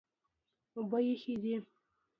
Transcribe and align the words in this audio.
اوبه 0.75 0.99
یخې 1.07 1.33
دي. 1.41 1.55